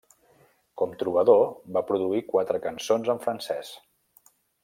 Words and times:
Com 0.81 0.95
trobador, 1.01 1.43
va 1.75 1.83
produir 1.91 2.23
quatre 2.33 2.63
cançons 2.65 3.13
en 3.15 3.23
francès. 3.27 3.73